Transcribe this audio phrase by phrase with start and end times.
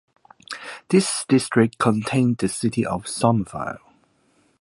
[0.89, 3.77] This district contained the city of Somerville.